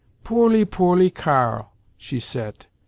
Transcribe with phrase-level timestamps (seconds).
[0.23, 2.65] 'Poorly, poorly Karl!' she sayt.